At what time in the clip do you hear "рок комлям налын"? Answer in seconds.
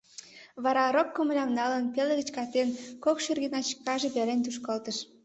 0.95-1.83